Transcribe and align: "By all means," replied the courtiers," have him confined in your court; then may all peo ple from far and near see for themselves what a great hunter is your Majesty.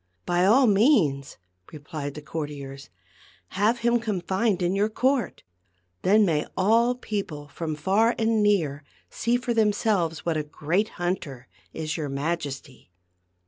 "By 0.31 0.47
all 0.47 0.65
means," 0.65 1.37
replied 1.71 2.15
the 2.15 2.23
courtiers," 2.23 2.89
have 3.49 3.81
him 3.81 3.99
confined 3.99 4.63
in 4.63 4.73
your 4.75 4.89
court; 4.89 5.43
then 6.01 6.25
may 6.25 6.47
all 6.57 6.95
peo 6.95 7.21
ple 7.23 7.47
from 7.49 7.75
far 7.75 8.15
and 8.17 8.41
near 8.41 8.83
see 9.11 9.37
for 9.37 9.53
themselves 9.53 10.25
what 10.25 10.37
a 10.37 10.41
great 10.43 10.89
hunter 10.97 11.47
is 11.71 11.97
your 11.97 12.09
Majesty. 12.09 12.89